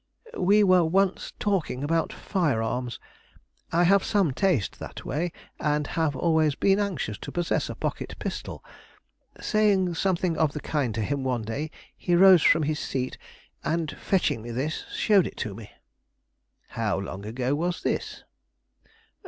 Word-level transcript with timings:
"We 0.39 0.63
were 0.63 0.83
once 0.83 1.31
talking 1.37 1.83
about 1.83 2.11
firearms. 2.11 2.99
I 3.71 3.83
have 3.83 4.03
some 4.03 4.31
taste 4.33 4.79
that 4.79 5.05
way, 5.05 5.31
and 5.59 5.85
have 5.85 6.15
always 6.15 6.55
been 6.55 6.79
anxious 6.79 7.19
to 7.19 7.31
possess 7.31 7.69
a 7.69 7.75
pocket 7.75 8.15
pistol. 8.17 8.65
Saying 9.39 9.93
something 9.93 10.37
of 10.39 10.53
the 10.53 10.59
kind 10.59 10.95
to 10.95 11.03
him 11.03 11.23
one 11.23 11.43
day, 11.43 11.69
he 11.95 12.15
rose 12.15 12.41
from 12.41 12.63
his 12.63 12.79
seat 12.79 13.19
and, 13.63 13.95
fetching 13.95 14.41
me 14.41 14.49
this, 14.49 14.85
showed 14.91 15.27
it 15.27 15.37
to 15.37 15.53
me." 15.53 15.69
"How 16.69 16.97
long 16.97 17.23
ago 17.23 17.53
was 17.53 17.83
this?" 17.83 18.23